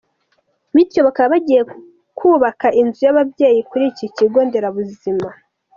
bityo 0.75 0.99
bakaba 1.07 1.27
bagiye 1.33 1.61
kubaka 2.19 2.67
inzu 2.81 3.01
y’ababyeyi 3.05 3.61
kuri 3.69 3.83
iki 3.91 4.07
kigo 4.15 4.39
nderabuzima. 4.47 5.29